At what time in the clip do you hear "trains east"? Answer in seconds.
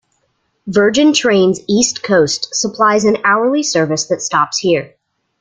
1.13-2.01